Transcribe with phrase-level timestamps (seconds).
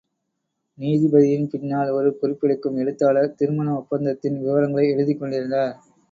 [0.77, 5.75] நீதிபதியின் பின்னால், ஒரு குறிப்பெடுக்கும் எழுத்தாளர், திருமண ஒப்பந்தத்தின் விவரங்களை எழுதிக் கொண்டிருந்தார்.